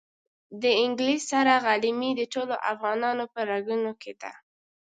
د 0.61 0.63
انګلیس 0.83 1.21
سره 1.31 1.53
غلیمي 1.65 2.11
د 2.15 2.21
ټولو 2.33 2.55
افغانانو 2.71 3.23
په 3.33 3.39
رګونو 3.51 3.91
کې 4.01 4.13
ده. 4.21 4.31